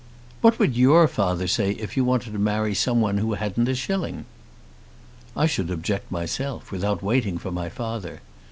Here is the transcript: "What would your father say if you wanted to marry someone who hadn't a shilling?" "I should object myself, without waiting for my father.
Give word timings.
"What 0.41 0.57
would 0.57 0.75
your 0.75 1.07
father 1.07 1.45
say 1.45 1.73
if 1.73 1.95
you 1.95 2.03
wanted 2.03 2.33
to 2.33 2.39
marry 2.39 2.73
someone 2.73 3.19
who 3.19 3.33
hadn't 3.33 3.67
a 3.69 3.75
shilling?" 3.75 4.25
"I 5.37 5.45
should 5.45 5.69
object 5.69 6.11
myself, 6.11 6.71
without 6.71 7.03
waiting 7.03 7.37
for 7.37 7.51
my 7.51 7.69
father. 7.69 8.21